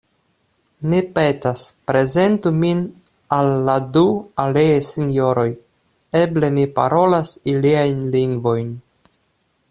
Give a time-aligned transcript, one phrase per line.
[0.91, 2.79] Mi petas: prezentu min
[3.37, 4.03] al la du
[4.43, 5.47] aliaj sinjoroj;
[6.21, 8.73] eble mi parolas iliajn lingvojn.